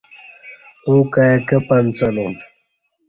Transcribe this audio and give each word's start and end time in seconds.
اوں 0.85 1.01
کائ 1.13 1.33
کہ 1.47 1.57
پنڅہ 1.67 2.07
لوم 2.15 2.33